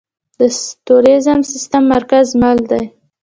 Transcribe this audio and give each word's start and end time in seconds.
د 0.39 0.41
ستوریز 0.63 1.25
سیستم 1.51 1.83
مرکز 1.93 2.25
لمر 2.39 2.57
دی 2.69 2.83